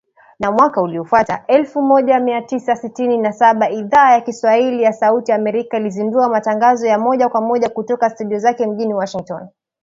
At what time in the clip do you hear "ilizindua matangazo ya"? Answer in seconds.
5.77-6.99